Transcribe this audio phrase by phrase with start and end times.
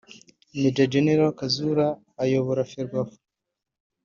[0.61, 1.07] Maj Gen
[1.37, 1.87] Kazura
[2.23, 3.17] ayobora Ferwafa